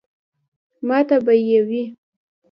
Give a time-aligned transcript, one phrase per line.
[0.87, 1.93] ماته به ئې وې ـ